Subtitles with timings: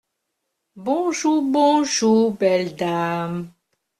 [0.85, 3.39] Bonjou, bonjou, belle dame.